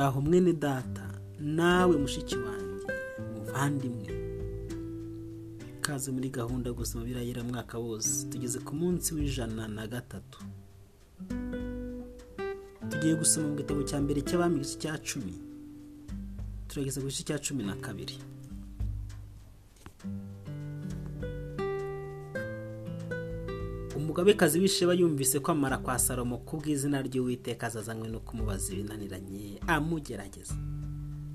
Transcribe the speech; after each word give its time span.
uraho 0.00 0.20
mwene 0.20 0.52
data 0.52 1.02
nawe 1.40 1.96
mushiki 1.96 2.36
wanjye 2.36 2.86
muvandimwe. 3.34 4.08
Kaze 5.80 6.10
muri 6.12 6.30
gahunda 6.30 6.72
gusoma 6.72 7.04
birayira 7.04 7.42
wose. 7.78 8.26
Tugeze 8.30 8.58
ku 8.64 8.72
munsi 8.74 9.14
w'ijana 9.14 9.68
na 9.68 9.86
gatatu. 9.86 10.38
Tugiye 12.90 13.14
gusoma 13.14 13.48
mu 13.48 13.56
gitabo 13.60 13.82
cya 13.84 14.00
mbere 14.00 14.20
cy'abami 14.24 14.64
cya 14.80 14.96
cumi. 15.04 15.34
Turageze 16.68 17.00
ku 17.00 17.06
gice 17.06 17.24
cya 17.28 17.38
cumi 17.38 17.62
na 17.64 17.76
kabiri. 17.76 18.16
Umugabekazi 24.20 24.58
w'isheba 24.60 24.94
yumvise 24.94 25.40
kwamara 25.40 25.78
kwa 25.78 25.98
salomo 25.98 26.38
kubw'izina 26.38 27.00
ry'uwiteka 27.02 27.66
azazanywe 27.66 28.08
no 28.08 28.20
kumubaza 28.20 28.72
ibinaniranye 28.72 29.56
amugerageza. 29.66 30.54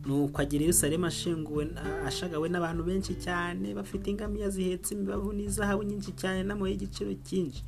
Nuko 0.06 0.42
agira 0.42 0.62
Yerusalemu 0.70 1.06
ashenguwe 1.10 1.64
ashagawe 2.06 2.46
n'abantu 2.50 2.84
benshi 2.86 3.14
cyane 3.18 3.74
bafite 3.74 4.06
ingamiya 4.14 4.50
zihetse 4.54 4.94
imibavu 4.94 5.34
n'izahabu 5.34 5.82
nyinshi 5.84 6.12
cyane 6.14 6.44
n'amabuye 6.46 6.72
y'igiciro 6.78 7.10
cyinshi. 7.26 7.64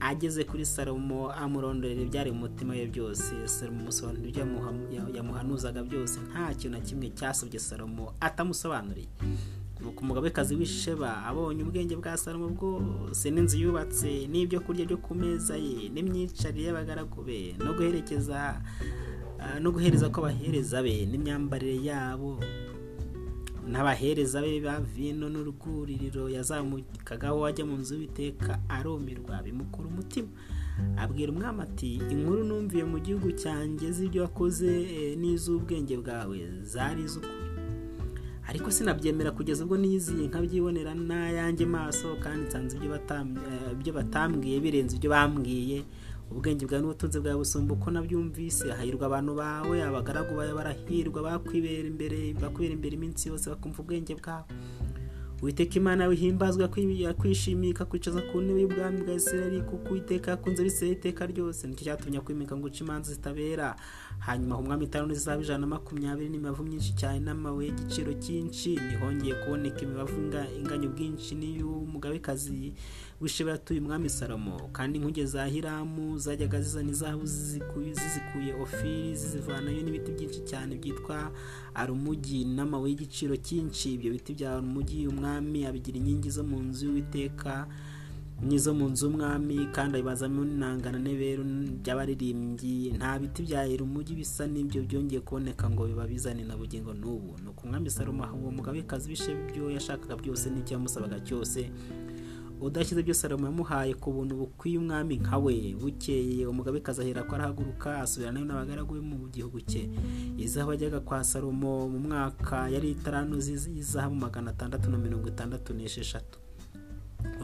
Ageze 0.00 0.42
kuri 0.44 0.66
salomo 0.66 1.30
amurondorera 1.32 2.02
ibyari 2.02 2.30
mu 2.34 2.38
mutima 2.50 2.74
we 2.74 2.86
byose. 2.90 3.30
Salomo 3.46 3.80
umusobanurira 3.86 4.42
ibyo 4.42 5.14
yamuhanuzaga 5.16 5.82
byose. 5.86 6.18
Nta 6.30 6.54
kintu 6.58 6.74
na 6.78 6.80
kimwe 6.82 7.10
cyasabye 7.14 7.58
salomo 7.62 8.10
atamusobanuriye. 8.20 9.06
Nuko 9.80 10.00
umugabekazi 10.02 10.54
w'isheba 10.58 11.24
abonye 11.28 11.62
ubwenge 11.62 11.94
bwa 11.96 12.16
salomo 12.16 12.48
bwose 12.56 13.30
n'inzu 13.30 13.56
yubatse 13.62 14.26
n'ibyo 14.30 14.58
kurya 14.60 14.84
byo 14.86 14.96
ku 15.04 15.14
meza 15.14 15.54
ye 15.56 15.88
n'imyicarire 15.94 16.66
y'abagaragu 16.68 17.22
be 17.22 17.54
no 17.64 17.72
guherekeza 17.76 18.58
no 19.62 19.70
guhereza 19.70 20.10
ko 20.10 20.18
abahereza 20.20 20.82
be 20.82 21.06
n'imyambarire 21.06 21.78
yabo. 21.88 22.42
N'abahereza 23.68 24.40
be 24.42 24.60
ba 24.64 24.80
vino 24.80 25.28
n'urwuririro 25.28 26.26
yazamukagaho 26.32 27.44
ajya 27.46 27.64
mu 27.68 27.76
nzu 27.78 27.94
y'iteka 28.00 28.58
arumirwa 28.68 29.42
bimukura 29.44 29.86
umutima. 29.92 30.28
Abwira 30.96 31.30
umwami 31.32 31.60
ati 31.66 31.90
inkuru 32.12 32.42
numviye 32.48 32.84
mu 32.88 32.98
gihugu 32.98 33.28
cyanjye 33.42 33.86
z'ibyo 33.92 34.22
wakoze 34.24 34.70
n'iz'ubwenge 35.20 35.94
bwawe 36.02 36.38
zari 36.72 37.02
iz'ukuri. 37.06 37.47
Ariko 38.48 38.70
sinabyemera 38.70 39.30
kugeza 39.36 39.64
ubwo 39.64 39.76
niyiziye 39.76 40.26
nkabyibonera 40.28 40.94
n'ayanjye 40.96 41.66
maso 41.68 42.16
kandi 42.22 42.46
nsanze 42.48 42.76
ibyo 43.76 43.92
batambwiye 43.92 44.56
birenze 44.60 44.96
ibyo 44.96 45.10
bambwiye. 45.10 45.84
Ubwenge 46.30 46.64
bwawe 46.68 46.80
n'ubutunzi 46.82 47.20
bwawe 47.20 47.38
busumba 47.40 47.72
uko 47.74 47.88
nabyumvise 47.90 48.68
hahirwa 48.72 49.06
abantu 49.08 49.32
bawe 49.40 49.76
abagaragu 49.84 50.32
bawe 50.36 50.52
barahirwa 50.52 51.22
bakwibera 51.24 51.88
imbere 51.88 52.34
bakwibera 52.40 52.74
imbere 52.76 52.94
iminsi 53.00 53.28
yose 53.32 53.48
bakumva 53.50 53.80
ubwenge 53.80 54.12
bwawe. 54.20 54.44
Witeka 55.42 55.74
imana 55.76 56.06
wihimbazwa 56.06 56.68
yakwishimiye 57.04 57.70
ikakwicaza 57.70 58.20
ku 58.22 58.40
ntebe 58.40 58.60
y'ubwami 58.62 59.02
bwa 59.02 59.14
isirayeli 59.14 59.60
kuko 59.62 59.88
uwiteka 59.90 60.30
yakunze 60.30 60.62
bisera 60.64 60.90
iteka 60.92 61.26
ryose. 61.26 61.66
Nicyo 61.66 61.84
cyatumye 61.84 62.18
akwimika 62.18 62.56
ngo 62.56 62.66
uce 62.66 62.84
imanza 62.84 63.12
zitabera. 63.14 63.76
Hanyuma 64.18 64.58
umwami 64.58 64.84
itanu 64.84 65.14
zizaba 65.14 65.42
ijana 65.42 65.58
na 65.58 65.66
makumyabiri 65.66 66.28
n'imibavu 66.30 66.62
myinshi 66.66 66.92
cyane 66.98 67.20
n'amabuye 67.22 67.68
y'igiciro 67.70 68.12
cyinshi 68.18 68.70
ntihongeye 68.76 69.34
kuboneka 69.34 69.80
imibavu 69.86 70.14
inganya 70.58 70.88
ubwinshi 70.90 71.34
n'iy'umugabekazi 71.38 72.72
w'isheba 73.20 73.50
yatuye 73.50 73.80
umwami 73.80 74.08
salomo. 74.10 74.68
Kandi 74.72 74.98
inkuge 74.98 75.26
za 75.26 75.46
hiramu 75.46 76.18
zajyaga 76.18 76.60
zizana 76.62 76.90
izahabu 76.90 77.26
zizikuye 77.26 78.54
ofiri 78.62 79.16
zizivanayo 79.16 79.82
n'ibiti 79.82 80.12
byinshi 80.12 80.40
cyane 80.50 80.76
byitwa 80.78 81.30
arumugi 81.74 82.44
n'amabuye 82.44 82.92
y'igiciro 82.92 83.36
cyinshi. 83.36 83.94
Ibyo 83.94 84.12
biti 84.12 84.34
bya 84.34 84.54
arumugi 84.56 85.06
umwami 85.06 85.66
abigira 85.66 85.98
inkingi 85.98 86.30
zo 86.30 86.42
mu 86.44 86.58
nzu 86.62 86.86
y'uwiteka 86.86 87.66
n'izo 88.46 88.70
mu 88.74 88.86
nzu 88.88 89.06
y'umwami 89.10 89.66
kandi 89.74 89.98
abibazamo 89.98 90.44
n'inangana 90.46 90.98
n'ibero 91.02 91.42
by'abaririmbyi. 91.82 92.94
Nta 92.98 93.18
biti 93.18 93.42
bya 93.42 93.60
arumugi 93.66 94.14
bisa 94.14 94.46
n'ibyo 94.46 94.82
byongeye 94.86 95.20
kuboneka 95.26 95.66
ngo 95.70 95.86
biba 95.90 96.06
bizane 96.06 96.44
na 96.46 96.54
bugingo 96.56 96.94
n'ubu. 96.94 97.34
Ni 97.42 97.48
uko 97.50 97.66
umwami 97.66 97.90
salomo 97.90 98.22
uwo 98.38 98.50
mugabekazi 98.54 99.10
w'isheba 99.10 99.40
ibyo 99.50 99.70
yashakaga 99.74 100.14
byose 100.22 100.46
n'icyo 100.54 100.72
yamusabaga 100.78 101.18
cyose. 101.26 101.66
Udashyize 102.60 103.00
ibyo 103.00 103.14
salomo 103.14 103.46
yamuhaye 103.46 103.94
ku 103.94 104.12
buntu 104.12 104.34
bukwiye 104.36 104.78
umwami 104.78 105.16
nka 105.22 105.38
we 105.38 105.74
bukeye. 105.80 106.46
Umugabekazi 106.46 107.00
ahera 107.02 107.22
ko 107.22 107.34
arahaguruka 107.34 108.00
asubiranayo 108.02 108.44
n'abagaragu 108.46 108.94
be 108.94 109.00
mu 109.00 109.28
gihugu 109.30 109.60
cye. 109.60 109.88
Izahabu 110.38 110.72
ajyaga 110.72 111.00
kwa 111.00 111.24
salomo 111.24 111.88
mu 111.88 111.98
mwaka 111.98 112.68
yari 112.68 112.90
itaranu 112.96 113.40
z'izahabu 113.40 114.14
magana 114.14 114.50
atandatu 114.50 114.90
na 114.90 114.98
mirongo 114.98 115.28
itandatu 115.28 115.74
n'esheshatu. 115.74 116.38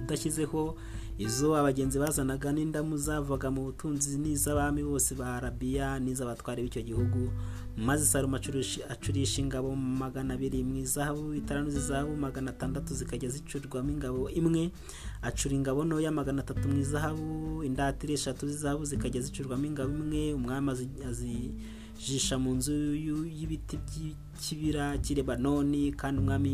Udashyizeho 0.04 0.76
izo 1.18 1.54
abagenzi 1.56 1.96
bazanaga 1.98 2.52
n'indamu 2.52 2.96
zavaga 2.98 3.48
mu 3.50 3.70
butunzi 3.70 4.18
n'iz'abami 4.18 4.82
bose 4.84 5.14
ba 5.14 5.26
arabiya 5.38 5.96
n'iz'abatwari 6.02 6.62
b'icyo 6.62 6.82
gihugu. 6.82 7.30
Maze 7.76 8.04
salomo 8.06 8.36
acurisha 8.36 9.38
ingabo 9.42 9.74
magana 9.74 10.34
abiri 10.34 10.62
mu 10.62 10.76
izahabu 10.84 11.34
itaranu 11.34 11.70
z'izahabu 11.70 12.14
magana 12.16 12.50
atandatu 12.54 12.94
zikajya 12.94 13.28
zicurirwamo 13.34 13.90
ingabo 13.90 14.30
imwe. 14.30 14.70
Acura 15.22 15.54
ingabo 15.54 15.80
ntoya 15.84 16.10
magana 16.12 16.42
atatu 16.42 16.68
mu 16.68 16.78
izahabu 16.78 17.62
indatire 17.64 18.14
eshatu 18.14 18.46
z'izahabu 18.50 18.84
zikajya 18.84 19.20
zicurirwamo 19.26 19.66
ingabo 19.66 19.90
imwe 19.90 20.34
umwami 20.34 20.68
azijisha 21.96 22.38
mu 22.38 22.54
nzu 22.58 22.74
y'ibiti 23.38 23.76
by'ikibira 23.86 24.98
cy'irebanoni 25.02 25.92
kandi 26.00 26.16
umwami 26.22 26.48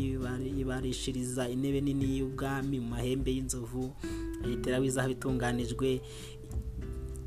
yibarishiriza 0.59 1.49
intebe 1.55 1.81
nini 1.81 2.07
y'ubwami 2.19 2.77
mu 2.81 2.89
mahembe 2.95 3.31
y'inzovu 3.35 3.85
ayiteraho 4.45 4.85
izahabu 4.85 5.13
itunganijwe 5.17 5.89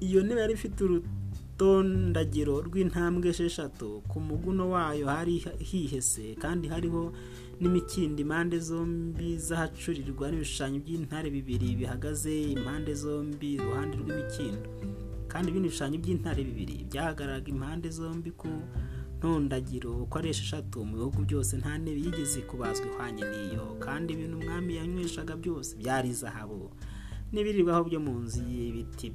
iyo 0.06 0.20
ntebe 0.24 0.40
yari 0.42 0.54
ifite 0.54 0.78
urutondagiro 0.88 2.56
rw'intambwe 2.68 3.26
esheshatu 3.34 3.88
ku 4.10 4.18
muguno 4.28 4.64
wayo 4.74 5.06
hari 5.14 5.36
hihese 5.70 6.26
kandi 6.44 6.66
hariho 6.74 7.04
n'imikindo 7.62 8.20
impande 8.26 8.58
zombi 8.68 9.30
z'ahacurirwa 9.48 10.26
n'ibishushanyo 10.32 10.78
by'intare 10.86 11.28
bibiri 11.36 11.70
bihagaze 11.80 12.34
impande 12.56 12.92
zombi 13.04 13.48
iruhande 13.58 13.96
rw'imikindo. 14.02 14.68
Kandi 15.34 15.50
ibindi 15.50 15.68
bishushanyo 15.70 15.98
by'intare 16.00 16.44
bibiri 16.46 16.86
byahagararaga 16.90 17.50
impande 17.50 17.90
zombi 17.90 18.32
ku 18.32 18.48
ntondagiro 19.18 20.04
uko 20.04 20.20
ari 20.20 20.30
esheshatu 20.30 20.86
mu 20.86 20.94
bihugu 20.98 21.20
byose 21.26 21.58
nta 21.58 21.78
ntebe 21.82 22.00
yigeze 22.06 22.42
kubazwa 22.46 22.86
ihwanye 22.88 23.24
n'iyo. 23.32 23.66
Kandi 23.86 24.14
ibintu 24.14 24.38
umwami 24.38 24.76
yanyweshaga 24.76 25.34
byose 25.36 25.72
byari 25.82 26.10
izahabu 26.14 26.70
n'ibirirwaho 27.34 27.82
byo 27.90 28.00
mu 28.06 28.14
nzu 28.24 28.42
y'ibiti 28.52 29.08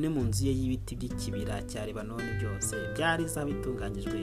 no 0.00 0.08
mu 0.14 0.22
nzu 0.28 0.46
ye 0.46 0.52
y'ibiti 0.58 0.96
by'ikibira 0.96 1.62
cya 1.70 1.82
lebanoni 1.86 2.30
byose 2.40 2.74
byari 2.96 3.24
izahabu 3.28 3.52
itunganyijwe. 3.58 4.20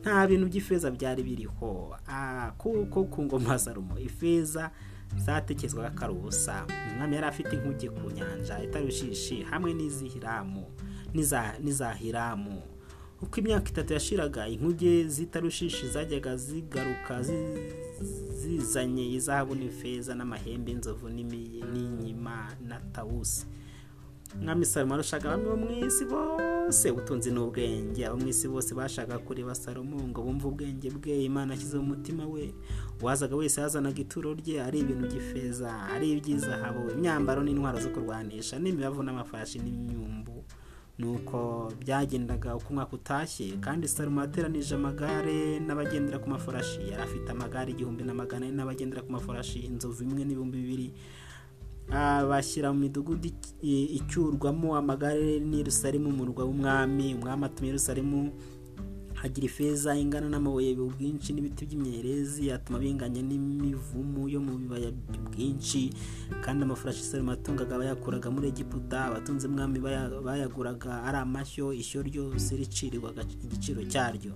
Nta 0.00 0.26
bintu 0.26 0.46
by'ifeza 0.50 0.88
byari 0.90 1.22
biriho. 1.22 1.70
Kuko 2.58 3.04
ku 3.04 3.18
ngoma 3.24 3.58
salomo 3.58 3.98
ifeza 4.00 4.70
zatekerezwaga 5.16 5.90
ko 5.90 6.04
ari 6.04 6.12
ubusa. 6.14 6.66
Umwami 6.92 7.14
yari 7.16 7.26
afite 7.26 7.52
inkuge 7.56 7.88
ku 7.88 8.10
nyanja 8.10 8.62
itarushishi 8.64 9.42
hamwe 9.42 9.74
n'izihiramu 9.74 10.64
n'iza 11.62 11.90
hiramu 11.92 12.62
uko 13.22 13.40
imyaka 13.40 13.68
itatu 13.68 13.92
yashiraga 13.92 14.48
inkuge 14.48 15.04
zitarushishi 15.08 15.88
zajyaga 15.88 16.36
zigaruka 16.36 17.22
zizanye 18.40 19.04
izahabu 19.12 19.54
n'ifeza 19.54 20.14
n'amahembe 20.14 20.70
y'inzovu 20.72 21.08
n'inyima 21.08 22.48
na 22.68 22.80
tawusi. 22.80 23.46
Mwami 24.38 24.64
salomo 24.66 24.94
arushaga 24.94 25.32
abami 25.32 25.44
bo 25.48 25.56
mu 25.56 25.86
isi 25.86 26.04
bose 26.04 26.90
ubutunzi 26.90 27.30
n'ubwenge 27.32 28.06
abo 28.06 28.16
mu 28.16 28.28
isi 28.28 28.48
bose 28.48 28.74
bashaka 28.74 29.18
kureba 29.18 29.54
salomo 29.54 29.96
ngo 30.08 30.22
bumve 30.22 30.46
ubwenge 30.46 30.90
bwe 30.90 31.24
imana 31.24 31.54
ashyize 31.54 31.78
mu 31.78 31.86
mutima 31.96 32.26
we. 32.26 32.54
Uwazaga 33.02 33.36
wese 33.36 33.60
yazanaga 33.60 34.00
ituro 34.00 34.34
rye 34.34 34.62
ari 34.62 34.78
ibintu 34.80 35.06
by'ifeza 35.08 35.70
ari 35.94 36.12
iby'izahabu. 36.14 36.90
Imyambaro 36.94 37.42
n'intwaro 37.42 37.80
zo 37.80 37.90
kurwanisha 37.90 38.58
n'imibavu 38.58 39.02
n'amafashi 39.02 39.58
n'imyumbu. 39.58 40.44
Nuko 41.00 41.72
byagendaga 41.80 42.56
uko 42.56 42.68
umwaka 42.70 42.92
utashye 42.96 43.56
kandi 43.60 43.88
salomo 43.88 44.20
yateranije 44.20 44.74
amagare 44.74 45.58
n'abagendera 45.60 46.18
ku 46.22 46.28
mafarashi. 46.30 46.80
Yari 46.92 47.02
afite 47.02 47.28
amagare 47.32 47.72
igihumbi 47.72 48.04
na 48.04 48.14
magana 48.14 48.46
ane 48.46 48.54
n'abagendera 48.56 49.02
ku 49.02 49.10
mafarashi 49.12 49.58
inzovu 49.64 50.04
imwe 50.04 50.24
n'ibihumbi 50.24 50.58
bibiri. 50.60 50.88
Bashyira 51.90 52.72
mu 52.72 52.78
midugudu 52.86 53.28
icyurwamo 53.62 54.76
amagare 54.78 55.40
n'Yerusalemu 55.40 56.08
umurwa 56.08 56.44
w'umwami 56.44 57.14
umwami 57.18 57.44
atuma 57.44 57.66
Yerusalemu 57.66 58.18
hagira 59.20 59.46
ifeza 59.50 59.90
ingana 59.98 60.28
n'amabuye 60.32 60.72
bwinshi 60.78 61.32
n'ibiti 61.34 61.66
by'imyerezi 61.68 62.48
atuma 62.56 62.78
binganya 62.78 63.20
n'imivumu 63.20 64.28
yo 64.32 64.40
mu 64.40 64.56
bibaya 64.56 64.90
bwinshi 65.28 65.90
kandi 66.44 66.62
amafarashi 66.64 67.02
salomo 67.04 67.30
yatungaga 67.34 67.76
bayakuraga 67.78 68.30
muri 68.30 68.48
egiputa 68.48 68.98
abatunze 69.10 69.44
mwami 69.48 69.78
bayaguraga 70.26 71.04
ari 71.04 71.18
amashyo 71.20 71.72
ishyo 71.82 72.00
ryose 72.08 72.56
ricirirwaga 72.56 73.22
igiciro 73.44 73.82
cyaryo. 73.92 74.32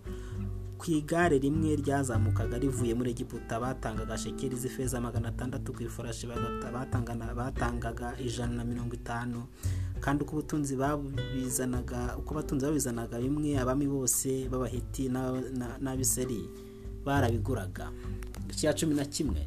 Ku 0.85 0.91
igare 0.93 1.39
rimwe 1.41 1.77
ryazamukaga 1.81 2.59
rivuye 2.61 2.93
muri 2.95 3.11
egiputa 3.17 3.57
batangaga 3.61 4.19
shekeri 4.21 4.57
z'ifeza 4.57 5.01
magana 5.01 5.29
atandatu 5.33 5.73
ku 5.73 5.81
ifarashi 5.83 6.29
batangaga 7.37 8.13
ijana 8.21 8.55
na 8.61 8.65
mirongo 8.65 8.93
itanu. 8.95 9.49
Kandi 10.01 10.25
uko 10.25 10.33
ubutunzi 10.37 10.77
babizanaga 10.77 12.17
uko 12.21 12.35
abatunzi 12.37 12.67
babizanaga 12.69 13.17
bimwe 13.17 13.57
abami 13.57 13.89
bose 13.89 14.45
b'abaheti 14.51 15.09
n'abiseri 15.81 16.45
barabiguraga. 17.05 17.89
Icya 18.51 18.73
cumi 18.75 18.95
na 18.95 19.05
kimwe. 19.05 19.47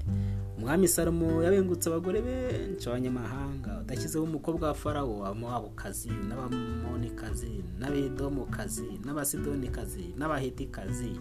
Umwami 0.57 0.87
salomo 0.87 1.43
yabengutse 1.43 1.89
abagore 1.89 2.21
benshi 2.21 2.89
abanyamahanga 2.89 3.79
udashyizeho 3.81 4.23
umukobwa 4.25 4.67
wa 4.67 4.73
farawo 4.73 5.25
abamowabukazi 5.25 6.09
n'abamonikazi 6.27 7.61
n'abedomokazi 7.79 8.89
n'abasidonikazi 9.05 10.05
n'abahetikazi 10.17 11.11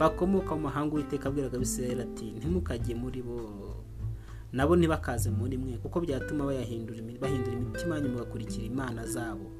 bakomoka 0.00 0.54
mu 0.56 0.60
mahanga 0.72 0.92
uwiteka 0.94 1.28
abwiraga 1.28 1.56
abisirayeli 1.56 2.02
ati 2.02 2.26
ntimukajye 2.40 2.94
muri 2.94 3.20
bo. 3.22 3.38
Nabo 4.52 4.72
ntibakaze 4.76 5.28
muri 5.30 5.56
mwe 5.60 5.76
kuko 5.78 6.00
byatuma 6.00 6.44
bahindura 6.48 6.96
imitima 7.60 8.00
nyuma 8.00 8.24
bakurikira 8.24 8.64
imana 8.64 9.04
zabo. 9.06 9.52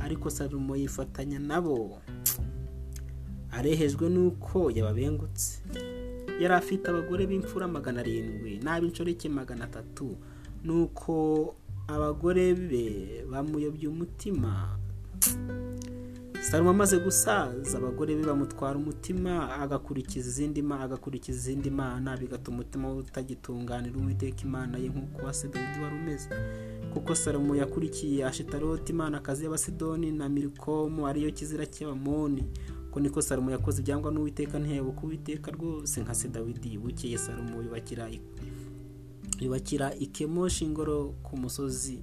Ariko 0.00 0.30
salomo 0.30 0.76
yifatanya 0.76 1.38
nabo. 1.42 1.98
Arehejwe 3.50 4.06
n'uko 4.08 4.70
yababengutse. 4.70 5.58
Yari 6.40 6.54
afite 6.54 6.88
abagore 6.88 7.26
b'imfura 7.26 7.68
magana 7.68 8.00
arindwi 8.00 8.60
n'ab'inshoreke 8.64 9.28
magana 9.28 9.64
atatu. 9.64 10.16
Nuko 10.64 11.54
abagore 11.88 12.54
be 12.54 13.24
bamuyobye 13.30 13.88
umutima. 13.88 14.78
Salomo 16.40 16.70
amaze 16.70 16.98
gusaza 16.98 17.78
abagore 17.78 18.14
be 18.16 18.22
bamutwara 18.22 18.76
umutima 18.78 19.50
agakurikiza 19.58 20.28
izindi 20.28 20.60
agakurikiza 20.62 21.38
izindi 21.38 21.70
mana 21.70 22.16
bigatuma 22.16 22.56
umutima 22.56 22.88
we 22.88 22.96
utagitunganira 22.98 23.98
uwiteka 23.98 24.42
imana 24.44 24.78
ye 24.78 24.88
nk'uko 24.88 25.22
dawidi 25.52 25.80
wari 25.82 25.96
umeze. 25.96 26.28
Kuko 26.92 27.14
salomo 27.14 27.56
yakurikiye 27.56 28.24
ashitaroti 28.24 28.92
imanakazi 28.92 29.44
y'abasidoni 29.44 30.12
na 30.12 30.28
mirikomu 30.28 31.06
ariyo 31.06 31.30
kizira 31.32 31.66
cy'abamoni. 31.66 32.44
Ko 32.96 33.00
niko 33.00 33.22
salomo 33.22 33.50
yakoze 33.50 33.80
ibyangwa 33.82 34.10
n'uwiteka 34.12 34.58
ntihebuka 34.58 35.00
uwiteka 35.04 35.50
rwose 35.50 36.00
nka 36.00 36.14
se 36.14 36.28
dawidi. 36.28 36.78
Bukeye 36.78 37.18
salomo 37.18 37.60
yubakira 39.40 39.94
ikemoshi 40.00 40.64
ingoro 40.64 41.12
ku 41.22 41.36
musozi. 41.36 42.00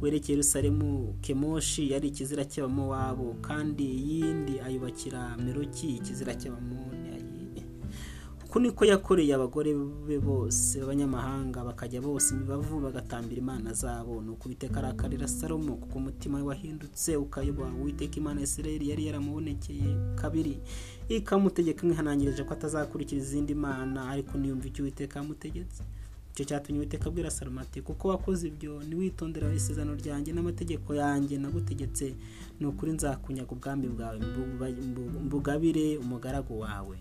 Werekeye 0.00 0.34
Yerusalemu 0.36 1.14
kemoshi 1.20 1.92
yari 1.92 2.08
ikizira 2.08 2.44
cy'abamowabu 2.48 3.34
kandi 3.44 3.84
iyindi 3.84 4.54
ayubakira 4.64 5.36
meroki 5.36 5.88
ikizira 6.00 6.32
cy'abamoni. 6.40 6.99
Uku 8.50 8.60
niko 8.60 8.84
yakoreye 8.84 9.34
abagore 9.34 9.70
be 10.06 10.18
bose 10.18 10.80
b'abanyamahanga 10.80 11.62
bakajya 11.64 12.00
bose 12.02 12.34
imibavu 12.34 12.80
bagatambira 12.80 13.38
imana 13.38 13.72
zabo. 13.72 14.22
Ni 14.22 14.30
uko 14.30 14.48
uwiteka 14.48 14.78
arakarira 14.78 15.28
salomo 15.28 15.76
kuko 15.76 15.98
umutima 15.98 16.38
we 16.38 16.42
wahindutse 16.44 17.16
ukayoba 17.16 17.66
uwiteka 17.80 18.16
imana 18.16 18.40
Isirayeli 18.42 18.90
yari 18.90 19.06
yaramubonekeye 19.06 19.94
kabiri. 20.18 20.58
Ikamutegeka 21.08 21.82
imwihanangirije 21.86 22.42
ko 22.44 22.52
atazakurikira 22.54 23.20
izindi 23.22 23.54
mana 23.54 24.08
ariko 24.10 24.34
niyumva 24.38 24.66
icyo 24.66 24.82
uwiteka 24.82 25.18
yamutegetse. 25.22 25.82
Icyo 26.34 26.44
cyatumye 26.44 26.78
uwiteka 26.82 27.06
abwira 27.06 27.30
salomo 27.30 27.60
ati 27.60 27.82
kuko 27.86 28.08
wakoze 28.08 28.48
ibyo 28.50 28.82
ntiwitondera 28.82 29.54
isezerano 29.54 29.94
ryanjye 29.94 30.32
n'amategeko 30.34 30.90
yanjye 30.94 31.38
nagutegetse 31.38 32.14
ni 32.60 32.66
ukuri 32.66 32.92
nzakunyaga 32.98 33.52
ubwami 33.54 33.86
bwawe 33.94 34.18
mbugabire 35.24 35.98
umugaragu 36.02 36.60
wawe. 36.60 36.98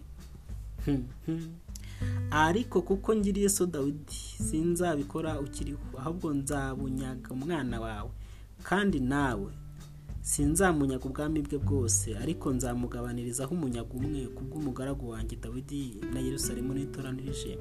Ariko 2.31 2.81
kuko 2.81 3.15
ngiriye 3.15 3.49
so 3.49 3.65
dawidi 3.65 4.19
sinzabikora 4.49 5.39
ukiriho 5.39 5.79
ahubwo 5.97 6.33
nzabunyaga 6.33 7.29
umwana 7.31 7.79
wawe. 7.81 8.11
Kandi 8.63 8.99
nawe 8.99 9.51
sinzamunyaga 10.21 11.05
ubwami 11.05 11.41
bwe 11.41 11.57
bwose 11.57 12.15
ariko 12.17 12.51
nzamugabanirizaho 12.53 13.55
umunyaga 13.55 13.93
umwe 13.95 14.27
kubw'umugaragu 14.35 15.09
wanjye 15.09 15.35
dawidi 15.35 15.95
na 16.13 16.19
Yerusalemu 16.19 16.73
n'itoranirije 16.73 17.57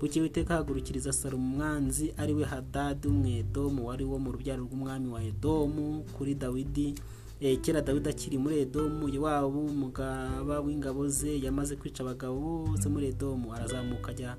buke 0.00 0.20
witeka 0.20 0.54
hagurukiriza 0.54 1.12
salomo 1.12 1.44
umwanzi 1.46 2.14
ari 2.16 2.32
we 2.34 2.44
hadadi 2.44 3.08
umwedomu 3.08 3.86
wari 3.88 4.04
wo 4.04 4.18
mu 4.18 4.32
rubyaro 4.32 4.62
rw'umwami 4.64 5.08
wa 5.08 5.20
edomu 5.22 6.04
kuri 6.16 6.34
dawidi. 6.34 6.94
Kera 7.40 7.80
dawidi 7.82 8.08
akiri 8.08 8.38
muri 8.38 8.58
edomu 8.64 9.08
iwabo 9.08 9.60
umugaba 9.66 10.60
w'ingabo 10.60 11.08
ze 11.08 11.38
yamaze 11.40 11.76
kwica 11.76 12.00
abagabo 12.02 12.64
bose 12.66 12.88
muri 12.88 13.06
edomu. 13.08 13.52
Arazamuka 13.54 14.10
ajya 14.10 14.36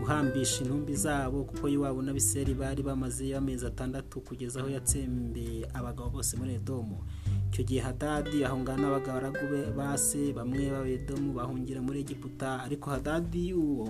guhambisha 0.00 0.64
intumbi 0.64 0.94
zabo 0.94 1.44
kuko 1.44 1.68
iwabo 1.68 2.02
n'abiseri 2.02 2.54
bari 2.54 2.82
bamaze 2.82 3.34
amezi 3.36 3.66
atandatu 3.66 4.20
kugeza 4.20 4.60
aho 4.60 4.68
yatsembeye 4.68 5.66
abagabo 5.74 6.10
bose 6.10 6.36
muri 6.36 6.54
edomu. 6.54 6.98
Icyo 7.52 7.64
gihe 7.64 7.80
hadadi 7.80 8.44
ahungana 8.44 8.82
n'abagaragu 8.82 9.44
be 9.50 9.72
base 9.72 10.32
bamwe 10.36 10.68
b'abedomu 10.70 11.32
bahungira 11.32 11.80
muri 11.80 12.00
egiputa. 12.04 12.60
Ariko 12.68 12.90
hadadi 12.90 13.54
uwo 13.56 13.88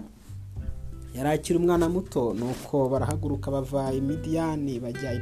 yari 1.17 1.29
akiri 1.29 1.59
umwana 1.59 1.89
muto 1.89 2.35
nuko 2.35 2.89
barahaguruka 2.89 3.51
bava 3.51 3.93
imidiyani 3.93 4.81
bajya 4.81 5.13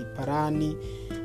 iparani 0.00 0.76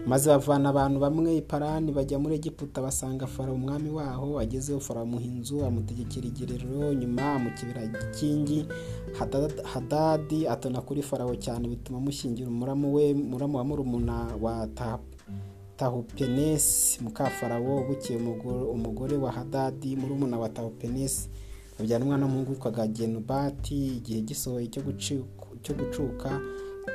maze 0.07 0.29
bavana 0.29 0.69
abantu 0.69 0.99
bamwe 0.99 1.37
iparani 1.37 1.91
bajya 1.91 2.19
muri 2.19 2.35
egiputa 2.35 2.81
basanga 2.81 3.27
farawo 3.27 3.55
umwami 3.55 3.89
waho 3.89 4.39
agezeho 4.39 4.79
farawo 4.79 5.05
amuha 5.07 5.23
inzu 5.25 5.65
amutegekera 5.65 6.27
igerero 6.27 6.93
nyuma 6.93 7.33
amukibira 7.33 7.83
igikingi 7.83 8.65
hadadi 9.73 10.47
atona 10.47 10.81
kuri 10.81 11.01
farawo 11.01 11.35
cyane 11.35 11.67
bituma 11.67 11.97
amushyingira 11.97 12.47
umuramu 12.49 12.95
we 12.95 13.13
muramu 13.13 13.57
wa 13.57 13.63
murumuna 13.63 14.15
wa 14.41 14.67
tahupenesi 15.77 17.03
mukafarawo 17.03 17.83
bukeye 17.87 18.19
umugore 18.75 19.17
wa 19.17 19.31
hadadi 19.31 19.95
murumuna 19.95 20.37
wa 20.39 20.49
tahupenesi. 20.49 21.29
Babyara 21.79 22.03
umwana 22.03 22.25
w'umuhungu 22.25 22.51
witwaga 22.51 22.87
genubati 22.87 23.87
igihe 23.97 24.21
gisohoye 24.21 24.67
cyo 25.63 25.73
gucuka 25.77 26.41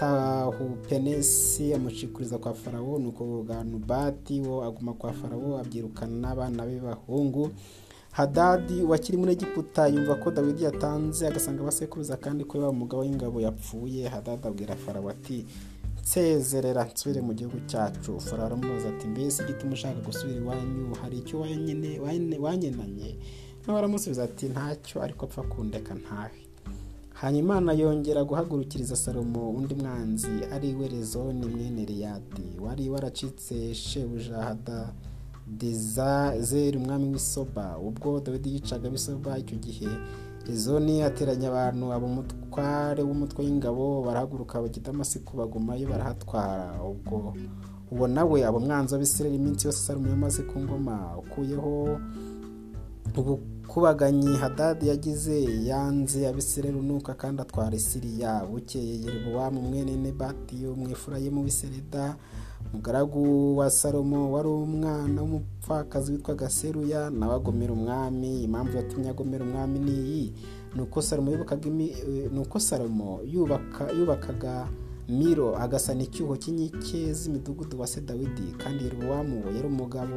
tahupenesi 0.00 1.74
amucikuriza 1.74 2.38
kwa 2.38 2.54
farawo 2.54 2.98
nuko 2.98 3.42
ganubati 3.42 4.40
wo 4.40 4.64
aguma 4.64 4.92
kwa 4.92 5.12
farawo 5.12 5.58
abyirukana 5.58 6.16
n'abana 6.22 6.66
be 6.66 6.80
b'abahungu. 6.80 7.50
Hadadi 8.12 8.82
wakiri 8.82 9.18
muri 9.18 9.32
egiputa 9.32 9.86
yumva 9.88 10.14
ko 10.22 10.30
dawidi 10.30 10.64
yatanze 10.64 11.26
agasanga 11.26 11.62
abasekuruza 11.62 12.16
kandi 12.16 12.44
yaba 12.54 12.68
umugabo 12.70 13.02
w'ingabo 13.02 13.40
yapfuye. 13.40 14.08
Hadadi 14.08 14.46
abwira 14.48 14.76
farawo 14.76 15.10
ati 15.10 15.46
nsezerera 16.02 16.84
nsubire 16.84 17.20
mu 17.20 17.32
gihugu 17.34 17.58
cyacu. 17.66 18.20
Farawo 18.20 18.46
aramubaza 18.46 18.88
ati 18.88 19.06
mbese 19.08 19.42
igituma 19.42 19.72
ushaka 19.72 20.00
gusubira 20.06 20.38
iwanyu 20.40 20.94
hari 21.02 21.18
icyo 21.18 21.40
wanyenanye 21.40 23.16
aramusubiza 23.68 24.24
ati 24.24 24.46
ntacyo 24.48 25.02
ariko 25.02 25.24
apfa 25.26 25.42
kundeka 25.42 25.94
ntawe 25.94 26.38
hanyuma 27.20 27.72
yongera 27.72 28.24
guhagurukiriza 28.24 28.96
salomo 28.96 29.50
undi 29.50 29.74
mwanzi 29.74 30.28
ari 30.54 30.74
we 30.74 30.88
rezoni 30.88 31.46
mwene 31.46 31.84
riyadi 31.84 32.46
wari 32.64 32.88
waracitse 32.92 33.74
shebuja 33.74 34.36
hadadezeri 35.46 36.76
umwami 36.78 37.06
w'isoba 37.12 37.78
ubwo 37.78 38.20
dawidi 38.20 38.54
yicaga 38.54 38.90
bisoba 38.90 39.38
icyo 39.38 39.56
gihe 39.56 39.88
rezoni 40.46 41.02
ateranya 41.02 41.48
abantu 41.48 41.84
abo 41.92 42.06
umutware 42.06 43.02
w'umutwe 43.02 43.40
w'ingabo 43.44 44.02
barahaguruka 44.06 44.60
bajya 44.62 44.82
damasiko 44.82 45.30
bagumayo 45.40 45.88
barahatwara. 45.88 46.68
Ubwo 46.92 47.34
uwo 47.92 48.06
nawe 48.08 48.38
abo 48.44 48.60
mwanzi 48.60 48.92
w'abisirayeli 48.94 49.38
iminsi 49.40 49.66
yose 49.66 49.78
salomo 49.86 50.08
yamaze 50.12 50.42
ku 50.42 50.60
ngoma 50.60 51.16
ukuyeho 51.22 51.72
ubukubaganyi 53.64 54.36
hadadi 54.36 54.88
yagize 54.88 55.44
yanze 55.64 56.28
abisirayeli 56.28 56.78
unuka 56.78 57.14
kandi 57.14 57.42
atwara 57.42 57.74
isiriya 57.76 58.44
bukeye 58.50 58.94
yerobowamu 59.04 59.62
mwene 59.62 59.96
nebati 59.96 60.66
umwefurayimu 60.66 61.42
w'isereda 61.44 62.16
umugaragu 62.72 63.56
wa 63.56 63.70
salomo 63.70 64.32
wari 64.32 64.48
umwana 64.48 65.22
w'umupfakazi 65.22 66.12
witwaga 66.12 66.50
seruya 66.50 67.10
nawe 67.10 67.34
agomera 67.34 67.72
umwami. 67.72 68.42
Impamvu 68.44 68.76
yatumye 68.76 69.08
agomera 69.10 69.44
umwami 69.44 69.78
ni 69.78 69.92
iyi. 69.92 70.32
Ni 70.74 70.80
uko 72.42 72.58
salomo 72.60 73.20
yubakaga 73.98 74.68
miro 75.08 75.56
agasana 75.58 76.02
icyuho 76.02 76.36
cy'inkike 76.36 77.12
z'imidugudu 77.12 77.80
wa 77.80 77.86
se 77.86 78.00
dawidi 78.00 78.52
kandi 78.58 78.84
yerobowamu 78.84 79.36
yari 79.56 79.66
umugabo 79.68 80.16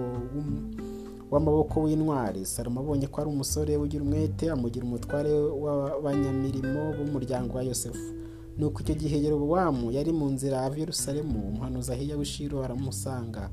w'amaboko 1.31 1.81
w'intwari. 1.83 2.45
Salomo 2.45 2.79
abonye 2.81 3.07
ko 3.07 3.21
ari 3.21 3.29
umusore 3.29 3.77
ugira 3.77 4.03
umwete 4.03 4.51
amugira 4.51 4.85
umutware 4.85 5.31
w'abanyamirimo 5.63 6.93
b'umuryango 6.97 7.57
wa 7.57 7.63
yosefu. 7.63 8.13
Nuko 8.57 8.81
icyo 8.81 8.95
gihe 8.95 9.17
yerobowamu 9.23 9.91
yari 9.91 10.11
mu 10.11 10.25
nzira 10.33 10.61
ava 10.65 10.75
Yerusalemu 10.77 11.37
umuhanuzi 11.49 11.91
ahiya 11.91 12.17
w'ishiro 12.17 12.63
aramusanga. 12.63 13.49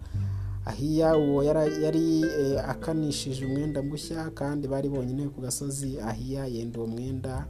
Ahiya 0.64 1.16
uwo 1.16 1.42
yari 1.44 2.24
akanishije 2.72 3.44
umwenda 3.46 3.82
mushya 3.82 4.30
kandi 4.32 4.64
bari 4.68 4.88
bonyine 4.88 5.28
ku 5.28 5.40
gasozi. 5.44 6.00
Ahiya 6.00 6.46
yenda 6.46 6.78
uwo 6.80 6.86
mwenda 6.88 7.44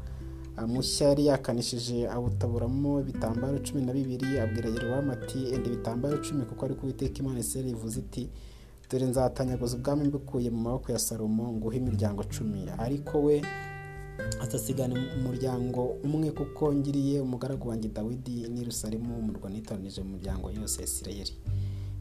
mushya 0.67 1.09
yari 1.09 1.27
yakanishije 1.31 2.09
awutaburamo 2.11 3.01
ibitambaro 3.01 3.59
cumi 3.63 3.83
na 3.87 3.93
bibiri. 3.93 4.39
Abwira 4.43 4.69
yerobowamu 4.75 5.13
ati 5.13 5.39
enda 5.55 5.67
ibitambaro 5.71 6.17
cumi 6.27 6.43
kuko 6.45 6.65
ari 6.67 6.75
kuwiteka 6.75 7.19
imana 7.23 7.39
iseri 7.39 7.71
ivuze 7.71 8.01
iti 8.01 8.27
dore 8.95 9.07
nzatanyaguza 9.07 9.77
ubwami 9.77 10.05
mbikuye 10.09 10.51
mu 10.51 10.61
maboko 10.67 10.93
ya 10.93 10.99
salomo 10.99 11.53
nguhe 11.53 11.77
imiryango 11.79 12.23
cumi. 12.25 12.61
Ariko 12.79 13.19
we 13.27 13.43
azasigana 14.41 14.95
umuryango 15.19 15.81
umwe 16.07 16.31
kuko 16.31 16.73
ngiriye 16.75 17.21
umugaragu 17.21 17.69
wanjye 17.69 17.89
dawidi 17.89 18.47
n'i 18.49 18.59
Yerusalemu 18.63 19.19
umurwa 19.19 19.51
nitoranije 19.51 20.01
mu 20.03 20.11
muryango 20.15 20.47
yose 20.51 20.77
ya 20.81 20.87
isirayeli. 20.87 21.33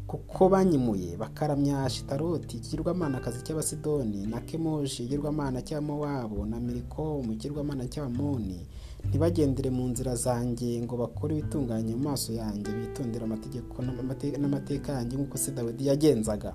Kuko 0.07 0.49
banyimuye 0.49 1.17
bakaramya 1.17 1.89
shitaroti 1.89 2.57
ikigirwamanakazi 2.57 3.41
cy'abasidoni 3.45 4.27
na 4.29 4.39
kemoshi 4.45 5.03
ikigirwamana 5.03 5.61
cy'amowabu 5.65 6.45
na 6.45 6.59
miriko 6.59 7.25
ikigirwamana 7.25 7.87
cy'abamoni 7.89 8.59
ntibagendere 9.09 9.69
mu 9.69 9.87
nzira 9.89 10.15
zanjye 10.15 10.81
ngo 10.85 10.93
bakore 10.97 11.37
ibitunganye 11.41 11.95
mu 11.97 12.03
maso 12.13 12.29
yanjye 12.33 12.69
bitondera 12.71 13.23
amategeko 13.25 13.73
n'amateka 14.41 14.89
yanjye 14.93 15.17
nk'uko 15.17 15.37
se 15.37 15.49
dawidi 15.51 15.87
yagenzaga. 15.89 16.53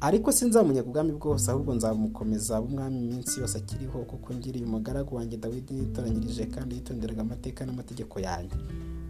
Ariko 0.00 0.32
sinzamunya 0.32 0.82
ku 0.82 0.90
bwami 0.90 1.12
bwose 1.12 1.50
ahubwo 1.50 1.74
nzamukomeza 1.76 2.60
umwami 2.60 2.96
iminsi 3.04 3.40
yose 3.40 3.58
akiriho 3.60 3.98
kuko 4.10 4.28
ngiriye 4.34 4.64
umugaragu 4.66 5.16
wanjye 5.16 5.36
dawidi 5.36 5.72
nitoranyirije 5.74 6.44
kandi 6.54 6.74
yitonderaga 6.76 7.20
amateka 7.22 7.60
n'amategeko 7.66 8.16
yanjye. 8.20 8.56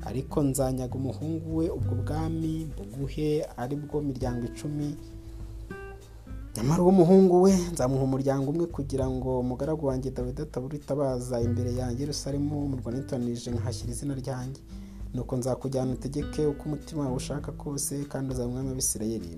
Ariko 0.08 0.36
nzanyaga 0.42 0.94
umuhungu 1.00 1.46
we 1.58 1.66
ubwo 1.70 1.94
bwami 2.02 2.66
buguhe 2.76 3.46
ari 3.62 3.76
bwo 3.76 4.00
miryango 4.02 4.42
icumi. 4.50 4.88
Nyamara 6.56 6.82
uwo 6.82 6.92
muhungu 6.92 7.42
we 7.42 7.52
nzamuha 7.72 8.02
umuryango 8.04 8.50
umwe 8.50 8.66
kugira 8.66 9.06
ngo 9.10 9.38
umugaragu 9.40 9.86
wanjye 9.86 10.10
dawidi 10.10 10.42
atabura 10.42 10.74
itabaza 10.76 11.36
imbere 11.40 11.70
yanjye 11.80 12.00
Yerusalemu 12.02 12.64
umurwa 12.66 12.90
nitonije 12.92 13.50
nkahashyira 13.54 13.92
izina 13.94 14.14
ryanjye. 14.22 14.60
Nuko 15.14 15.36
nzakujyana 15.36 15.92
utegeke 15.92 16.46
uko 16.46 16.62
umutima 16.64 17.02
wawe 17.02 17.16
ushaka 17.16 17.52
kose 17.52 18.04
kandi 18.04 18.32
uzaba 18.32 18.48
umwami 18.48 18.82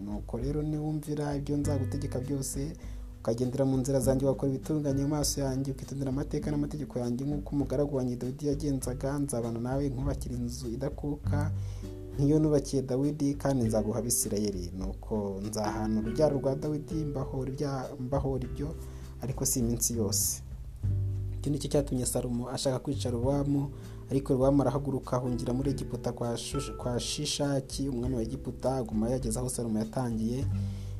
nuko 0.05 0.37
rero 0.39 0.63
niwumvira 0.63 1.37
ibyo 1.37 1.57
nzagutegeka 1.57 2.19
byose 2.21 2.73
ukagendera 3.21 3.65
mu 3.65 3.77
nzira 3.79 4.01
zanjye 4.01 4.25
ugakora 4.27 4.51
ibitunganye 4.53 5.03
mu 5.03 5.09
maso 5.09 5.41
yanjye 5.41 5.71
ukitondera 5.73 6.11
amateka 6.11 6.51
n'amategeko 6.51 6.99
yanjye 6.99 7.23
nk'uko 7.25 7.49
umugaragu 7.55 7.97
wanjye 7.97 8.17
dawidi 8.17 8.47
yagenzaga 8.51 9.19
nzabana 9.23 9.61
nawe 9.67 9.85
nkubakira 9.89 10.35
inzu 10.35 10.67
idakuka 10.77 11.39
nk'iyo 12.15 12.37
nubakiye 12.39 12.83
dawidi 12.83 13.29
kandi 13.43 13.65
nzaguha 13.65 13.99
abisirayeli. 13.99 14.73
Nuko 14.79 15.41
nzahana 15.49 16.01
urubyaro 16.01 16.35
rwa 16.39 16.55
dawidi 16.55 16.95
mbahora 18.01 18.45
ibyo 18.49 18.69
ariko 19.23 19.47
si 19.47 19.59
iminsi 19.63 19.97
yose. 19.97 20.43
Iki 21.39 21.51
ni 21.51 21.59
cyo 21.59 21.69
cyatumye 21.73 22.07
salomo 22.07 22.51
ashaka 22.51 22.79
kwica 22.79 23.09
rubamu 23.11 23.71
ariko 24.13 24.33
rubamu 24.37 24.61
arahaguruka 24.63 25.17
ahungira 25.17 25.53
muri 25.57 25.71
egiputa 25.71 26.13
kwa 26.13 27.01
shishaki 27.01 27.89
umwami 27.89 28.15
wa 28.17 28.23
egiputa 28.23 28.77
aguma 28.77 29.09
yageze 29.11 29.39
aho 29.41 29.49
salomo 29.49 29.79
yatangiye. 29.79 30.45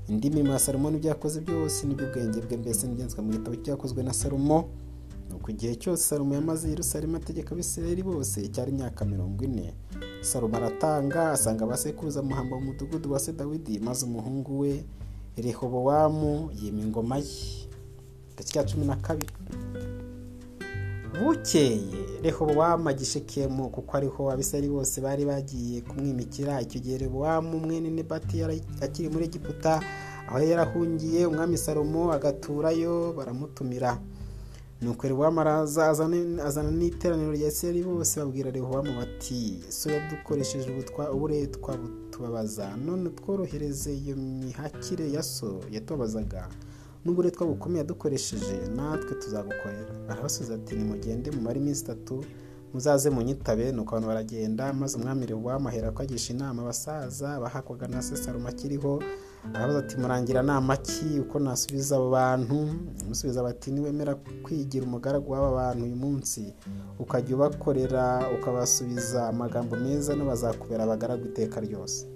Indi 0.09 0.31
mirimo 0.31 0.53
ya 0.53 0.59
salomo 0.59 0.91
n'ibyo 0.91 1.09
yakoze 1.13 1.41
byose 1.41 1.87
n'iby'ubwenge 1.87 2.41
bwe 2.41 2.57
mbese 2.57 2.87
n'igenzwa 2.89 3.21
mu 3.23 3.31
gitabo 3.37 3.57
cyakozwe 3.61 4.01
na 4.03 4.13
salomo. 4.13 4.65
Nuko 5.29 5.51
igihe 5.51 5.75
cyose 5.77 6.03
salomo 6.09 6.35
yamaze 6.35 6.69
Yerusalemu 6.73 7.17
ategeka 7.17 7.53
abisirayeli 7.53 8.03
bose 8.03 8.49
cyari 8.49 8.71
imyaka 8.73 9.05
mirongo 9.05 9.45
ine. 9.45 9.75
Salomo 10.25 10.57
aratanga 10.57 11.31
asanga 11.37 11.65
abasekuruza 11.65 12.23
muhamba 12.23 12.57
mu 12.57 12.65
mudugudu 12.73 13.13
wa 13.13 13.19
se 13.21 13.33
dawidi 13.33 13.79
maze 13.79 14.07
umuhungu 14.07 14.59
we 14.61 14.85
rehobowamu 15.37 16.49
yima 16.57 16.81
ingoma 16.81 17.17
ye. 17.19 17.69
Agace 18.33 18.53
ka 18.57 18.65
cumi 18.65 18.87
na 18.87 18.97
kabiri. 18.97 19.33
Bukeye. 21.21 21.83
Rehobowamu 22.23 22.89
agishekemu 22.89 23.71
kuko 23.71 23.97
ariho 23.97 24.31
abisirayeli 24.31 24.69
bose 24.73 25.01
bari 25.01 25.25
bagiye 25.25 25.81
kumwimikira. 25.81 26.61
Icyo 26.63 26.81
gihe 26.81 26.99
rehobowamu 26.99 27.59
mwene 27.59 27.91
nebati 27.91 28.43
akiri 28.81 29.09
muri 29.09 29.25
egiputa 29.25 29.81
aho 30.29 30.39
yarahungiye 30.41 31.27
umwami 31.27 31.59
salomo 31.59 32.13
agaturayo 32.13 33.13
baramutumira. 33.13 33.99
Nuko 34.83 35.03
rehobowamu 35.07 35.41
araza 35.41 35.89
azana 35.91 36.71
n'iteraniro 36.71 37.33
rya 37.33 37.49
isirayeli 37.49 37.85
bose 37.87 38.21
babwira 38.21 38.51
rehobowamu 38.51 38.93
bati 38.99 39.63
so 39.69 39.91
yadukoresheje 39.91 40.71
uburetwa 41.13 41.77
butubabaza 41.77 42.77
none 42.77 43.11
tworohereze 43.11 43.95
iyo 43.95 44.17
mihakire 44.17 45.13
ya 45.13 45.23
so 45.23 45.61
yatubabazaga 45.71 46.49
n'uburetwa 47.05 47.47
bukomeye 47.47 47.79
yadukoresheje 47.79 48.57
natwe 48.77 49.15
tuzagukorera. 49.15 49.93
Arabasubiza 50.09 50.55
ati 50.55 50.75
nimugende 50.77 51.31
mumare 51.31 51.61
iminsi 51.61 51.83
itatu 51.83 52.25
muzaze 52.75 53.11
munyitabe 53.11 53.73
nuko 53.73 53.91
abantu 53.91 54.09
baragenda 54.09 54.73
maze 54.73 54.97
umwami 54.97 55.27
rehobowamu 55.27 55.69
ahera 55.69 55.91
ko 55.91 56.03
agisha 56.03 56.33
inama 56.33 56.63
abasaza 56.63 57.41
bahakwaga 57.41 57.89
na 57.89 58.03
se 58.03 58.17
salomo 58.17 58.49
akiriho. 58.49 59.03
Arabaza 59.55 59.79
ati 59.79 59.97
murangira 59.97 60.43
nama 60.43 60.77
ki? 60.77 61.21
Uko 61.21 61.39
nasubiza 61.39 61.97
abo 61.97 62.11
bantu. 62.11 62.57
Musubiza 63.09 63.43
bati 63.43 63.71
niwemera 63.71 64.15
kwigira 64.43 64.87
umugaragu 64.87 65.33
w'aba 65.33 65.51
bantu 65.51 65.85
uyu 65.85 65.97
munsi 65.97 66.55
ukajya 66.99 67.35
ubakorera 67.37 68.31
ukabasubiza 68.39 69.29
amagambo 69.29 69.77
meza 69.77 70.15
n'abazakubera 70.17 70.85
abagaragu 70.85 71.25
iteka 71.27 71.61
ryose. 71.61 72.07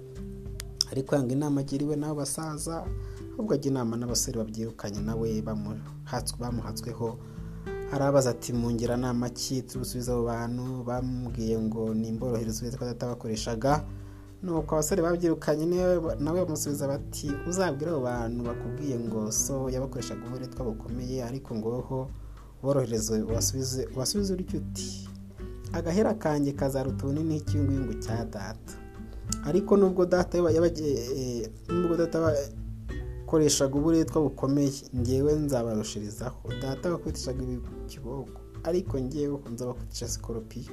Ariko 0.91 1.15
yanga 1.15 1.33
inama 1.33 1.61
agiriwe 1.61 1.95
n'abo 1.95 2.15
basaza 2.15 2.87
ahubwo 3.37 3.53
ajya 3.53 3.69
inama 3.71 3.93
n'abasore 3.97 4.37
babyirukanye 4.41 4.99
nawe 5.05 5.27
bamuhatsweho 6.39 7.17
arabaza 7.93 8.29
ati 8.33 8.53
mungira 8.53 8.97
nama 8.97 9.29
ki 9.29 9.61
tubusubiza 9.61 10.11
abo 10.13 10.23
bantu? 10.25 10.83
Bamubwiye 10.83 11.55
ngo 11.59 11.93
nimborohereze 11.93 12.59
uretse 12.65 12.77
ko 12.77 12.85
atabakoreshaga 12.89 13.85
nuko 14.43 14.75
abasore 14.75 15.01
babyirukanye 15.01 15.65
nawe 16.19 16.37
bamusubiza 16.45 16.87
bati 16.87 17.29
uzabwire 17.49 17.91
abo 17.93 18.01
bantu 18.09 18.39
bakubwiye 18.43 18.99
ngo 18.99 19.31
so 19.31 19.69
yabakoreshaga 19.69 20.25
uburetwa 20.27 20.65
bukomeye 20.65 21.23
ariko 21.23 21.55
ngoho 21.55 22.09
borohereze 22.63 23.21
ubasubize 23.93 24.33
uryo 24.33 24.57
uti 24.59 25.07
agahera 25.77 26.13
kanjye 26.17 26.51
kazaruta 26.51 27.05
ubunini 27.05 27.35
nk'ikiyunguyungu 27.37 27.93
cya 28.03 28.25
data 28.25 28.73
ariko 29.45 29.77
nubwo 29.77 30.05
data 30.05 30.37
nubwo 31.69 31.95
data 31.97 32.17
bakoreshaga 33.31 33.75
uburetwa 33.75 34.21
bukomeye 34.21 34.71
ngewe 34.95 35.33
nzabarushirizaho. 35.35 36.49
Data 36.61 36.89
bakwitishaga 36.89 37.43
ikiboko 37.85 38.39
ariko 38.63 38.99
ngewe 38.99 39.39
nzabakwitisha 39.53 40.07
sikoropiyo. 40.07 40.71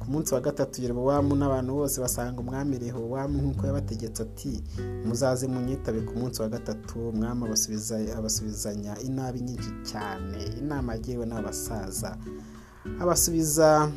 Ku 0.00 0.10
munsi 0.10 0.34
wa 0.34 0.40
gatatu 0.40 0.82
yerobowamu 0.82 1.36
n'abantu 1.36 1.72
bose 1.74 2.00
basanga 2.00 2.40
umwami 2.40 2.78
rehobowamu 2.78 3.38
nk'uko 3.42 3.66
yabategetse 3.66 4.22
ati 4.22 4.62
muzaze 5.06 5.46
munyitabe 5.48 6.00
ku 6.04 6.12
munsi 6.20 6.42
wa 6.42 6.48
gatatu 6.48 7.08
umwami 7.08 7.44
abasubizanya 8.18 8.92
inabi 9.00 9.40
nyinshi 9.40 9.70
cyane. 9.90 10.38
Inama 10.60 10.92
yagiriwe 10.92 11.26
n'abasaza 11.26 12.10
abasubiza 13.00 13.88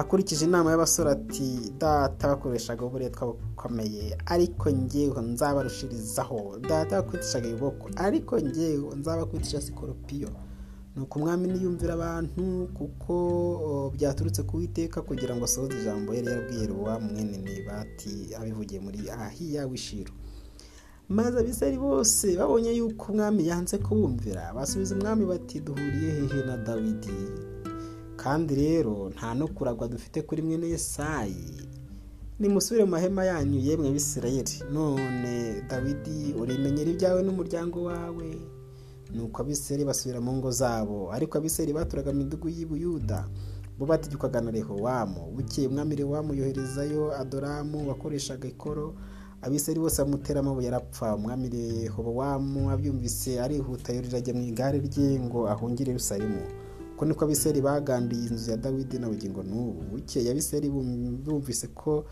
akurikije 0.00 0.44
inama 0.44 0.70
y'abasore 0.70 1.10
ati 1.10 1.48
data 1.78 2.28
bakoreshaga 2.28 2.82
uburetwa 2.86 3.26
bukomeye 3.26 4.04
ariko 4.34 4.70
ngewe 4.72 5.20
nzabarushirizaho 5.22 6.38
data 6.70 6.92
bakwitishaga 7.02 7.46
ibiboko 7.48 7.84
ariko 7.96 8.32
ngewe 8.40 8.94
nzabakwitisha 8.98 9.60
sikoropiyo 9.60 10.28
nuko 10.96 11.18
umwami 11.18 11.44
niyumvira 11.48 11.92
abantu 11.94 12.44
kuko 12.78 13.14
byaturutse 13.94 14.42
ku 14.48 14.56
witeka 14.56 15.02
kugira 15.02 15.32
ngo 15.36 15.44
asohoze 15.44 15.74
ijambo 15.80 16.14
yari 16.14 16.26
yarabwiye 16.28 16.66
ruwa 16.66 17.00
mwene 17.00 17.38
nebati 17.46 18.14
abivugiye 18.38 18.80
muri 18.80 19.00
ahiya 19.10 19.66
wishiro 19.70 20.12
maze 21.08 21.38
abisari 21.38 21.78
bose 21.78 22.36
babonye 22.36 22.70
yuko 22.78 23.12
umwami 23.12 23.42
yanze 23.50 23.78
kubumvira 23.78 24.52
basubiza 24.56 24.94
umwami 24.94 25.24
bati 25.26 25.60
duhuriye 25.60 26.10
hehe 26.18 26.40
na 26.46 26.56
dawidi? 26.56 27.18
Kandi 28.22 28.52
rero 28.54 29.08
nta 29.14 29.34
no 29.38 29.46
kuragwa 29.48 29.88
dufite 29.88 30.22
kuri 30.26 30.42
mwene 30.42 30.66
yesayi 30.74 31.54
nimusubire 32.38 32.84
mu 32.84 32.90
mahema 32.90 33.24
yanyu 33.24 33.58
yemwe 33.66 33.90
bisirayeli 33.94 34.56
none 34.74 35.62
dawidi 35.70 36.34
urimenyera 36.40 36.90
ibyawe 36.90 37.20
n'umuryango 37.22 37.78
wawe? 37.88 38.28
Nuko 39.14 39.36
abisirayeli 39.42 39.84
basubira 39.88 40.20
mu 40.20 40.32
ngo 40.36 40.50
zabo. 40.50 41.10
Ariko 41.12 41.38
abisirayeli 41.38 41.72
baturaga 41.78 42.10
mu 42.12 42.18
midugu 42.22 42.46
y'ibuyuda 42.48 43.26
bo 43.78 43.86
bategekwaga 43.86 44.40
na 44.42 44.50
rehowamu 44.50 45.30
bukeye 45.34 45.66
umwami 45.70 45.96
rehowamu 45.96 46.34
yoherezayo 46.34 47.14
adoramu 47.20 47.88
wakoreshaga 47.88 48.48
ikoro. 48.48 48.94
Abiseri 49.42 49.78
bose 49.80 50.02
bamutera 50.02 50.40
amabuye 50.40 50.68
arapfa 50.68 51.14
umwami 51.14 51.46
rehobowamu 51.48 52.70
abyumvise 52.70 53.38
arihuta 53.40 53.92
yurira 53.94 54.18
ajya 54.18 54.34
mu 54.34 54.42
igare 54.42 54.78
rye 54.82 55.18
ngo 55.22 55.46
ahungire 55.48 55.90
Yerusalemu. 55.94 56.42
Uko 56.98 57.04
niko 57.06 57.24
abiseri 57.24 57.60
bagandiye 57.62 58.26
inzu 58.26 58.50
ya 58.50 58.56
dawidi 58.56 58.98
na 58.98 59.06
bugingo 59.06 59.42
n'ubu 59.46 59.82
bukeye 59.90 60.30
abiseri 60.34 60.66
bumvise 60.66 61.66
ko 61.70 62.04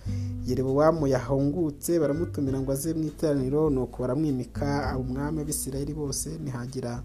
yerebowamu 0.47 1.11
yahungutse 1.11 1.99
baramutumira 1.99 2.63
ngo 2.63 2.71
aze 2.71 2.95
mu 2.95 3.03
iteraniro 3.11 3.67
nuko 3.71 3.97
baramwimika 4.07 4.95
umwami 4.95 5.43
abisirayeli 5.43 5.91
bose 5.91 6.39
ntihagira 6.39 7.03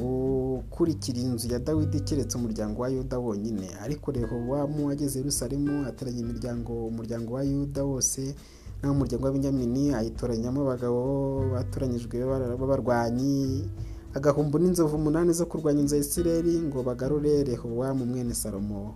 ukurikira 0.00 1.20
inzu 1.20 1.52
ya 1.52 1.58
dawidi 1.60 2.00
keretse 2.00 2.36
umuryango 2.38 2.82
wa 2.82 2.88
yuda 2.88 3.18
wonyine. 3.18 3.68
Ariko 3.84 4.12
rehobowamu 4.12 4.90
ageze 4.90 5.18
Yerusalemu 5.20 5.84
ateranya 5.86 6.20
imiryango 6.20 6.72
umuryango 6.88 7.34
wa 7.34 7.42
yuda 7.44 7.84
wose 7.84 8.34
n'umuryango 8.82 9.24
w'abinyamini 9.26 9.92
ayitoranyamo 9.94 10.60
abagabo 10.64 11.00
batoranyijwe 11.52 12.16
b'abarwanyi 12.24 13.64
agahumbu 14.16 14.58
n'inzovu 14.58 14.96
umunani 14.96 15.32
zo 15.38 15.46
kurwanya 15.50 15.80
inzu 15.80 15.94
ya 15.94 16.00
isirayeli 16.00 16.52
ngo 16.66 16.78
bagarure 16.82 17.44
rehobowamu 17.44 18.06
mwene 18.06 18.34
salomo 18.34 18.94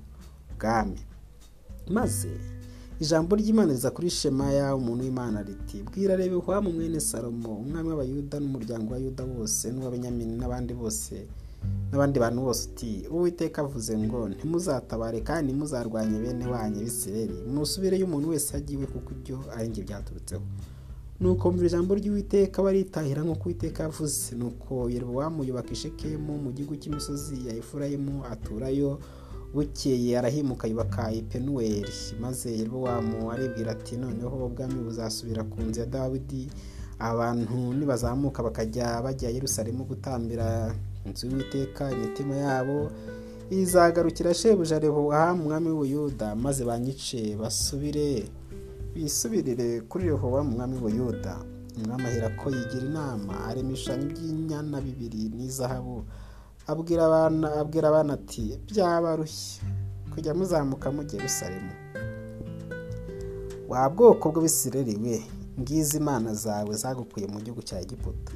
bwami 0.59 1.01
maze 1.97 2.31
ijambo 3.01 3.37
ry'imana 3.37 3.73
riza 3.73 3.91
kuri 3.91 4.11
shemaya 4.11 4.77
umuntu 4.77 5.03
w'imana 5.05 5.43
riti 5.43 5.83
bwira 5.83 6.17
rehobowamu 6.17 6.73
mwene 6.73 7.01
salomo 7.01 7.53
umwami 7.63 7.89
w'abayuda 7.89 8.37
n'umuryango 8.41 8.93
wa 8.95 8.99
yuda 9.05 9.25
wose 9.25 9.65
n'uw'abenyamini 9.73 10.35
n'abandi 10.41 10.73
bose 10.75 11.15
n'abandi 11.93 12.17
bantu 12.21 12.41
bose 12.47 12.63
uti 12.69 12.93
uwiteka 13.13 13.59
avuze 13.63 13.93
ngo 13.99 14.29
ntimuzatabare 14.29 15.21
kandi 15.21 15.53
ntimuzarwanye 15.53 16.17
bene 16.25 16.45
wanyu 16.53 16.81
bisireri 16.87 17.37
musubireyo 17.55 18.05
umuntu 18.09 18.29
wese 18.33 18.57
agiwe 18.57 18.87
kuko 18.93 19.09
ibyo 19.17 19.37
ari 19.57 19.69
njye 19.69 19.83
byaturutseho 19.85 20.43
nuko 21.21 21.53
mvira 21.53 21.67
ijambo 21.69 21.95
ry'uwiteka 21.95 22.63
baritahira 22.63 23.23
nk'uko 23.23 23.45
uwiteka 23.45 23.83
yavuze. 23.83 24.35
Nuko 24.37 24.91
yerobowamu 24.91 25.45
yubaka 25.45 25.71
ishekemu 25.73 26.33
mu 26.45 26.51
gihugu 26.53 26.77
cy'imisozi 26.81 27.37
ya 27.47 27.53
efurayimu 27.61 28.25
aturayo 28.33 28.99
bukeye 29.55 30.19
arahimuka 30.19 30.65
yubaka 30.69 31.13
ipenuweli 31.13 31.93
maze 32.21 32.49
yerobowamu 32.59 33.31
aribwira 33.33 33.73
ati 33.73 33.97
noneho 33.97 34.47
ubwami 34.47 34.75
buzasubira 34.87 35.43
ku 35.45 35.61
nzu 35.63 35.81
ya 35.81 35.87
dawidi 35.87 36.49
abantu 36.99 37.75
nibazamuka 37.77 38.43
bakajya 38.43 39.03
bajya 39.03 39.29
Yerusalemu 39.31 39.85
gutambira 39.85 40.75
inzu 41.07 41.27
y'uwiteka 41.29 41.93
imitima 41.93 42.35
yabo 42.37 42.91
izagarukira 43.51 44.35
shebuja 44.35 44.79
rehobowamu 44.79 45.43
umwami 45.43 45.69
w'ubuyuda 45.69 46.37
maze 46.37 46.65
banyice 46.65 47.37
basubire. 47.37 48.25
Bisubirire 48.95 49.81
kuri 49.89 50.05
rehobowamu 50.11 50.51
umwami 50.53 50.75
w'ubuyuda 50.77 51.35
umwami 51.79 52.05
ahera 52.11 52.29
ko 52.39 52.47
yigira 52.57 52.85
inama 52.91 53.33
arema 53.49 53.69
ibishushanyo 53.71 54.07
by'inyana 54.13 54.77
bibiri 54.87 55.23
n'izahabu. 55.37 55.97
Abwira 56.71 57.03
abana 57.09 57.47
abwira 57.61 57.87
abana 57.89 58.11
ati 58.19 58.45
byabarushye 58.69 59.63
kujya 60.13 60.33
muzamuka 60.39 60.87
mujya 60.95 61.17
Yerusalemu 61.19 61.73
wa 63.71 63.89
bwoko 63.91 64.25
bw'abisireri 64.33 64.95
we 65.05 65.17
ngizi 65.61 65.97
imana 66.03 66.35
zawe 66.35 66.73
zagukuye 66.83 67.27
mu 67.33 67.39
gihugu 67.45 67.63
cya 67.69 67.81
egiputa. 67.85 68.33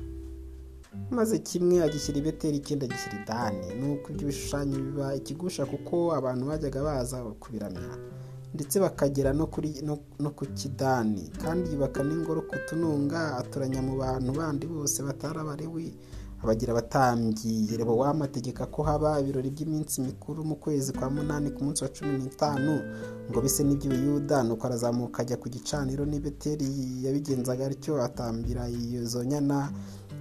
Maze 1.10 1.38
kimwe 1.38 1.82
agishyira 1.86 2.18
i 2.18 2.22
beteri 2.26 2.56
ikindi 2.62 2.84
agishyira 2.86 3.16
i 3.20 3.24
dani. 3.28 3.66
Nuko 3.80 4.06
ibyo 4.12 4.26
bishushanyo 4.30 4.76
biba 4.86 5.14
ikigusha 5.18 5.62
kuko 5.66 5.94
abantu 6.18 6.42
bajyaga 6.50 6.80
baza 6.86 7.16
kubiramya 7.42 7.92
ndetse 8.54 8.80
bakagera 8.80 9.32
no 9.32 10.30
ku 10.36 10.44
kidani. 10.54 11.30
Kandi 11.42 11.72
yubaka 11.72 12.02
n'ingoro 12.04 12.40
ku 12.48 12.56
tununga 12.68 13.36
atoranya 13.36 13.82
mu 13.82 13.96
bantu 13.98 14.30
bandi 14.32 14.64
bose 14.66 15.02
batarabariwe 15.02 15.84
abagira 16.44 16.72
abatambyi 16.72 17.66
yerobowamu 17.72 18.24
ategeka 18.24 18.66
ko 18.68 18.82
haba 18.84 19.20
ibirori 19.20 19.50
by'iminsi 19.50 20.00
mikuru 20.04 20.44
mu 20.44 20.56
kwezi 20.56 20.92
kwa 20.92 21.08
munani 21.10 21.50
ku 21.50 21.64
munsi 21.64 21.84
wa 21.84 21.90
cumi 21.90 22.18
n'itanu 22.20 22.74
ngo 23.30 23.38
bise 23.40 23.64
n'iby'ubuyuda 23.64 24.42
nuko 24.44 24.66
arazamuka 24.66 25.22
ajya 25.24 25.36
ku 25.40 25.48
gicaniro 25.48 26.04
n'i 26.06 26.20
beteri 26.20 26.68
yabigenzaga 27.04 27.66
atyo 27.66 27.96
atambira 28.02 28.68
izo 28.68 29.24
nyana 29.24 29.72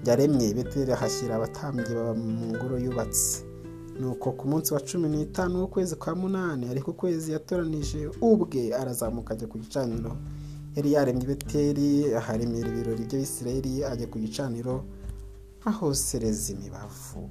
yaremye. 0.07 0.53
Beteri 0.55 0.91
ahashyira 0.95 1.35
abatambyi 1.35 1.91
baba 1.93 2.13
mu 2.15 2.55
ngoro 2.55 2.79
yubatse. 2.79 3.43
Nuko 3.99 4.31
ku 4.31 4.47
munsi 4.47 4.73
wa 4.73 4.79
cumi 4.79 5.07
n'itanu 5.09 5.59
w'ukwezi 5.61 5.95
kwa 5.95 6.15
munani 6.15 6.65
ariko 6.69 6.91
ukwezi 6.91 7.31
yatoranije 7.31 8.09
ubwe 8.21 8.73
arazamuka 8.79 9.33
ajya 9.33 9.47
ku 9.47 9.57
gicaniro. 9.63 10.11
Yari 10.75 10.89
yaremye 10.95 11.25
beteri 11.25 11.89
aharemera 12.19 12.67
ibirori 12.69 13.03
by'abisirayeli 13.07 13.85
ajya 13.85 14.07
ku 14.11 14.17
gicaniro 14.19 14.83
ahosereza 15.65 16.53
imibavu. 16.53 17.29